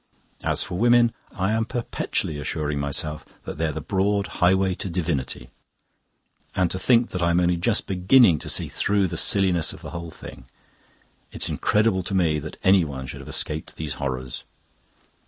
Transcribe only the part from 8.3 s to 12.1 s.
to see through the silliness of the whole thing! It's incredible